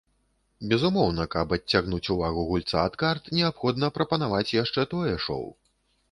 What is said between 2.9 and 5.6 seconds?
карт, неабходна прапанаваць яшчэ тое шоў.